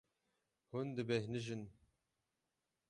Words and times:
Hûn 0.69 0.87
dibêhnijin. 0.95 1.63